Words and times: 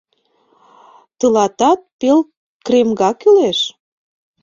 —Тылатат 1.19 1.79
пел 1.99 2.19
кремга 2.65 3.11
кӱлеш? 3.21 3.59